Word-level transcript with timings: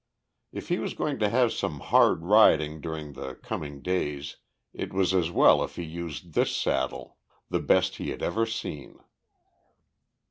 If 0.51 0.69
he 0.69 0.79
was 0.79 0.95
going 0.95 1.19
to 1.19 1.29
have 1.29 1.53
some 1.53 1.79
hard 1.79 2.23
riding 2.23 2.81
during 2.81 3.13
the 3.13 3.35
coming 3.35 3.83
days 3.83 4.37
it 4.73 4.91
was 4.91 5.13
as 5.13 5.29
well 5.29 5.63
if 5.63 5.75
he 5.75 5.83
used 5.83 6.33
this 6.33 6.57
saddle, 6.57 7.19
the 7.51 7.59
best 7.59 7.97
he 7.97 8.09
had 8.09 8.23
ever 8.23 8.47
seen. 8.47 8.97